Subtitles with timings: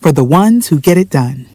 [0.00, 1.46] for the ones who get it done.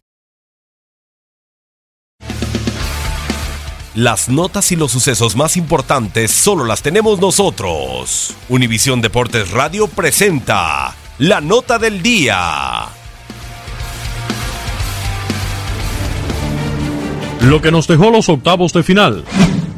[3.96, 8.34] Las notas y los sucesos más importantes solo las tenemos nosotros.
[8.50, 12.88] Univisión Deportes Radio presenta la nota del día.
[17.40, 19.24] Lo que nos dejó los octavos de final.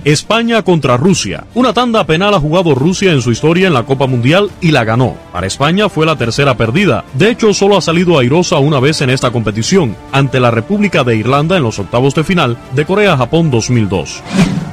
[0.05, 1.45] España contra Rusia.
[1.55, 4.85] Una tanda penal ha jugado Rusia en su historia en la Copa Mundial y la
[4.85, 5.17] ganó.
[5.33, 7.05] Para España fue la tercera perdida.
[7.15, 11.17] De hecho, solo ha salido airosa una vez en esta competición, ante la República de
[11.17, 14.23] Irlanda en los octavos de final de Corea-Japón 2002.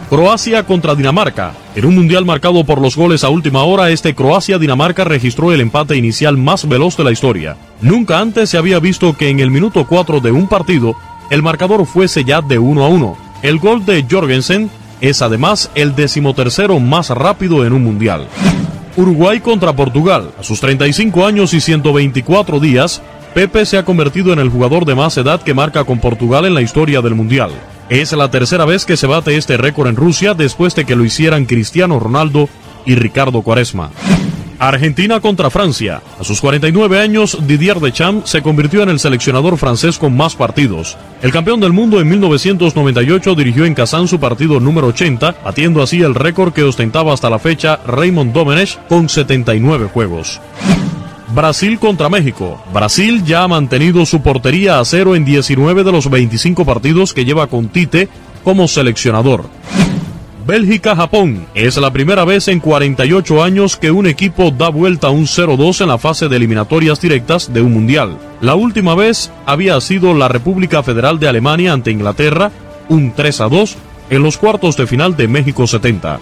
[0.10, 1.54] Croacia contra Dinamarca.
[1.76, 5.98] En un mundial marcado por los goles a última hora, este Croacia-Dinamarca registró el empate
[5.98, 7.58] inicial más veloz de la historia.
[7.82, 10.96] Nunca antes se había visto que en el minuto 4 de un partido,
[11.32, 13.18] el marcador fuese ya de 1 a 1.
[13.42, 14.70] El gol de Jorgensen
[15.02, 18.28] es además el decimotercero más rápido en un mundial.
[18.98, 20.32] Uruguay contra Portugal.
[20.40, 23.02] A sus 35 años y 124 días,
[23.34, 26.54] Pepe se ha convertido en el jugador de más edad que marca con Portugal en
[26.54, 27.52] la historia del mundial.
[27.90, 31.04] Es la tercera vez que se bate este récord en Rusia después de que lo
[31.04, 32.50] hicieran Cristiano Ronaldo
[32.86, 33.92] y Ricardo Cuaresma.
[34.60, 36.02] Argentina contra Francia.
[36.20, 40.98] A sus 49 años, Didier Deschamps se convirtió en el seleccionador francés con más partidos.
[41.22, 46.02] El campeón del mundo en 1998 dirigió en Kazán su partido número 80, batiendo así
[46.02, 50.40] el récord que ostentaba hasta la fecha Raymond Domenech con 79 juegos.
[51.34, 52.64] Brasil contra México.
[52.74, 57.26] Brasil ya ha mantenido su portería a cero en 19 de los 25 partidos que
[57.26, 58.08] lleva con Tite
[58.44, 59.50] como seleccionador.
[60.46, 61.48] Bélgica-Japón.
[61.56, 65.82] Es la primera vez en 48 años que un equipo da vuelta a un 0-2
[65.82, 68.18] en la fase de eliminatorias directas de un mundial.
[68.42, 72.52] La última vez había sido la República Federal de Alemania ante Inglaterra,
[72.90, 73.76] un 3-2
[74.12, 76.20] en los cuartos de final de México 70.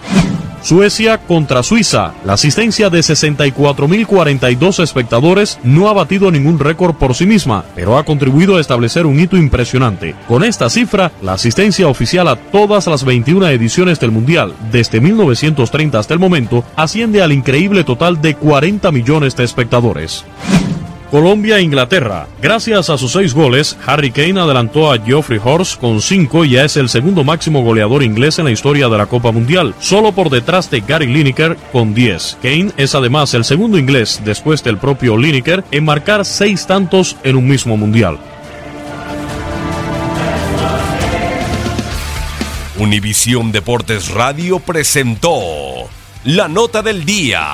[0.64, 2.14] Suecia contra Suiza.
[2.24, 8.04] La asistencia de 64.042 espectadores no ha batido ningún récord por sí misma, pero ha
[8.04, 10.14] contribuido a establecer un hito impresionante.
[10.26, 15.98] Con esta cifra, la asistencia oficial a todas las 21 ediciones del Mundial desde 1930
[15.98, 20.24] hasta el momento asciende al increíble total de 40 millones de espectadores.
[21.14, 22.26] Colombia e Inglaterra.
[22.42, 26.64] Gracias a sus seis goles, Harry Kane adelantó a Geoffrey Horst con cinco y ya
[26.64, 30.28] es el segundo máximo goleador inglés en la historia de la Copa Mundial, solo por
[30.28, 32.38] detrás de Gary Lineker con 10.
[32.42, 37.36] Kane es además el segundo inglés después del propio Lineker en marcar seis tantos en
[37.36, 38.18] un mismo Mundial.
[42.80, 45.30] Univisión Deportes Radio presentó
[46.24, 47.53] la nota del día.